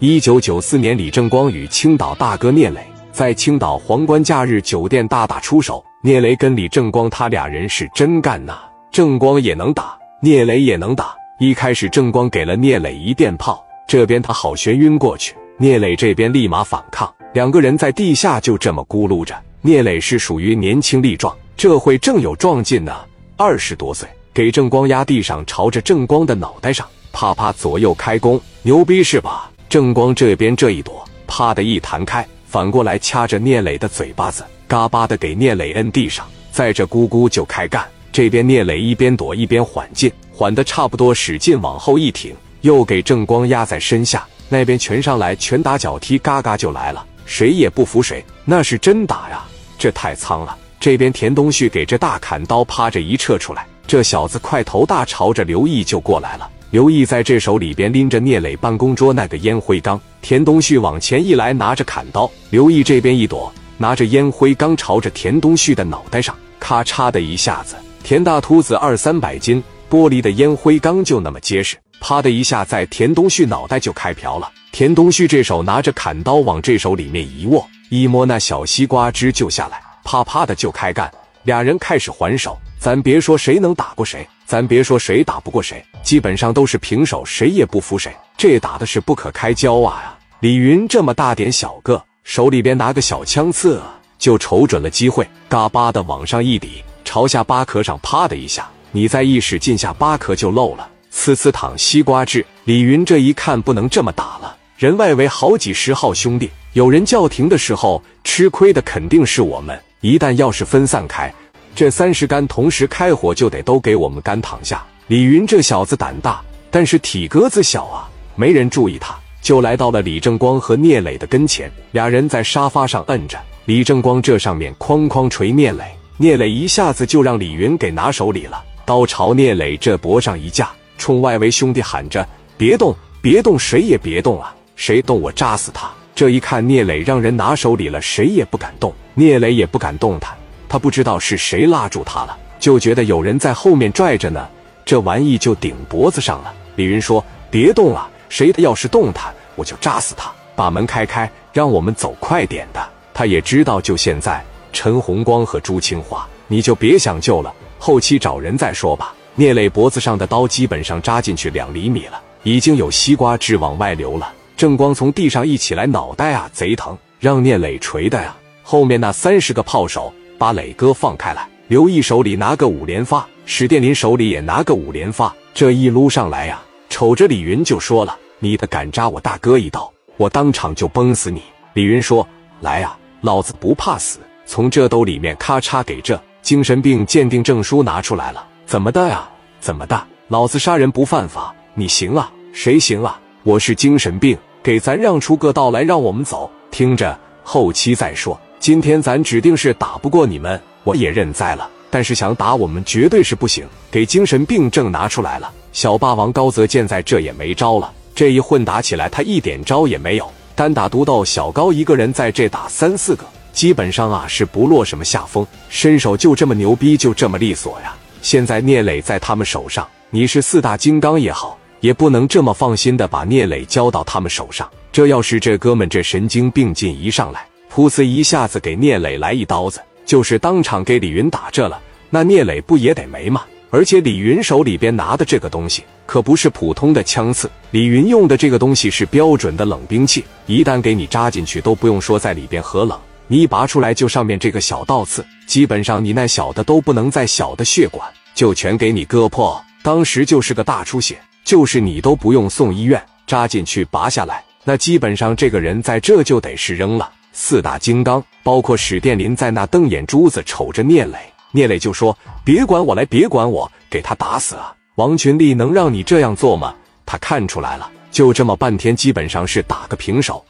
[0.00, 5.84] 一九九四年，李正光与青岛大哥聂磊在青岛皇冠假日酒店大打出手。
[6.04, 8.58] 聂磊跟李正光他俩人是真干呐，
[8.92, 11.16] 正光也能打，聂磊也能打。
[11.40, 19.34] 一开始正光给了聂磊一电炮，这边他好悬晕过去，聂磊这边立马反抗，两个人在地下就这么咕噜着。
[19.62, 22.94] 聂磊是属于年轻力壮，这会正有壮劲呢，
[23.36, 29.50] 二十多岁，给正光压地上，朝着正光的脑袋上啪啪左右开弓，牛逼是吧？
[29.68, 37.84] 正光这边这一躲，啪的一弹开，反过来掐着聂磊的嘴巴子，嘎巴的给聂磊摁地上，在这咕咕就开干。
[38.10, 44.26] 这边聂磊一边躲一边缓劲，缓的差不多，使劲往后一挺，又给正光压在身下。
[44.48, 49.44] 那边拳上来，拳打脚踢，嘎嘎就来了，谁也不服谁，那是真打呀！
[49.78, 50.56] 这太苍了。
[50.80, 56.48] 这边田东旭给这大砍刀趴着一撤出来，这小子块头大，朝着刘毅就过来了。
[56.70, 74.50] 刘毅在这手里边拎着聂磊办公桌那个烟灰缸，田东旭往前一来，拿着砍刀，刘毅这边一躲，拿着烟灰缸朝着田东旭的脑袋上，咔嚓的一下子，田大秃子二三百斤，玻璃的烟灰缸就那么结实，啪的一下在田东旭脑袋就开瓢了。
[74.70, 81.10] 田东旭这手拿着砍刀往这手里面一握，一摸那小西瓜汁就下来，啪啪的就开干，
[81.48, 82.58] 俩人开始还手。
[82.78, 88.14] 咱别说谁能打过谁，咱别说谁打不过谁，基本上都是平手，谁也不服谁。
[88.36, 90.16] 这打的是不可开交啊！
[90.40, 93.80] 李云这么大点小个，手里边拿个小枪刺，
[94.18, 102.44] 就瞅准了机会，嘎巴的往上一抵，朝下巴壳上啪的一下，你再一使劲下，巴壳就漏了，呲呲淌西瓜汁。
[102.64, 109.76] 李云这一看不能这么打了，人外围好几十号兄弟，有人叫停的时候，吃亏的肯定是我们。
[110.00, 111.32] 一旦要是分散开，
[111.74, 114.80] 这三十杆同时开火，就得都给我们干躺下。
[115.08, 121.68] 李云这小子胆大，但是体格子小啊，没人注意他，就来到了李正光和聂磊的跟前。
[121.90, 125.84] 俩人在沙发上摁着，李正光这上面哐哐捶聂磊，
[126.16, 132.24] 聂磊一下子就让李云给拿手里了，刀朝聂磊这脖上一架，冲外围兄弟喊着
[132.56, 134.54] ：“别动，别动，谁也别动啊！
[134.76, 140.36] 谁动我扎死他！”这一看聂磊让人拿手里了，谁也不敢动，聂磊也不敢动弹。
[140.68, 144.48] 他不知道是谁拉住他了，就觉得有人在后面拽着呢，
[144.84, 146.52] 这玩意就顶脖子上了。
[146.74, 150.28] 李云说：“别动啊，谁要是动他，我就扎死他。
[150.56, 159.14] 把门开开，让我们走快点的。”他也知道，就现在，陈红光和朱清华，你就别想救了，后期找人再说吧。
[159.36, 164.32] 聂磊脖子上的刀基本上扎进去两厘米了，已经有西瓜汁往外流了。
[164.58, 168.36] 正光从地上一起来，脑袋啊贼疼，让聂磊捶的呀。
[168.64, 170.12] 后面那三十个炮手。
[170.36, 181.42] 把磊哥放开来，刘毅手里拿个五连发，史殿林手里也拿个五连发，这一撸上来呀，瞅着李云就说了：“你的敢扎我大哥一刀，我当场就崩死你。”
[181.74, 182.26] 李云说
[182.60, 189.28] ：“来呀，老子不怕死。”从这兜里面咔嚓给这精神病鉴定证书拿出来了，怎么的呀？
[189.60, 190.00] 怎么的？
[190.28, 192.30] 老子杀人不犯法，你行啊？
[192.52, 193.20] 谁行啊？
[193.42, 196.50] 我是精神病，给咱让出个道来，让我们走。
[196.70, 198.38] 听着，后期再说。
[198.60, 201.66] 今天咱指定是打不过你们，我也认栽了。
[201.88, 203.66] 但是想打我们绝对是不行。
[203.90, 205.50] 给精神病证拿出来了。
[205.72, 207.90] 小霸王高泽健在这也没招了。
[208.14, 210.30] 这一混打起来，他一点招也没有。
[210.54, 213.24] 单打独斗，小高一个人在这打三四个，
[213.54, 215.46] 基本上啊是不落什么下风。
[215.70, 217.96] 身手就这么牛逼，就这么利索呀。
[218.20, 224.68] 现在聂磊在他们手上，你是四大金刚也好，也不能这么放心的把聂磊交到他们手上。
[224.90, 227.46] 这要是这哥们这神经病劲一上来。
[227.72, 231.80] 噗呲一下子给聂磊来一刀子，就是当场给李云打这了，
[232.10, 233.44] 那聂磊不也得没吗？
[233.70, 257.10] 而且李云手里边拿的这个东西可不是普通的枪刺，李云用的这个东西是标准的冷兵器，一旦给你扎进去，都不用说在里边核冷，你一拔出来就上面这个小倒刺，基本上你那小的都不能再小的血管就全给你割破，当时就是个大出血，就是你都不用送医院，扎进去拔下来，那基本上这个人在这就得是扔了。
[257.32, 261.16] 四大金刚，包括史殿林在那瞪眼珠子瞅着聂磊，
[261.52, 262.14] 聂磊就说
[262.44, 266.74] ：“别管我来，别管我，给他打死啊！”王群力能让你这样做吗？
[267.06, 270.44] 他看出来了，就这么半天，基本上是打个平手。